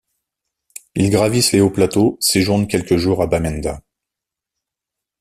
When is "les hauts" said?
1.51-1.69